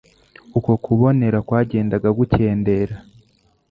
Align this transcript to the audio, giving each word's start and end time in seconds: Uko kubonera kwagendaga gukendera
Uko 0.57 0.71
kubonera 0.83 1.37
kwagendaga 1.47 2.09
gukendera 2.17 2.95